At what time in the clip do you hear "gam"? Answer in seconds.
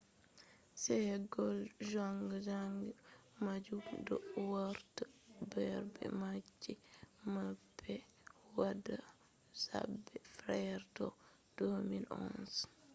5.73-5.87